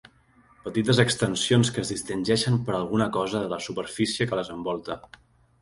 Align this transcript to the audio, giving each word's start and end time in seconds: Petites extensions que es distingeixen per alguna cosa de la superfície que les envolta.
Petites 0.61 1.01
extensions 1.03 1.69
que 1.75 1.83
es 1.83 1.91
distingeixen 1.95 2.57
per 2.71 2.73
alguna 2.79 3.09
cosa 3.19 3.43
de 3.45 3.53
la 3.55 3.63
superfície 3.69 4.29
que 4.33 4.41
les 4.41 4.55
envolta. 4.57 4.99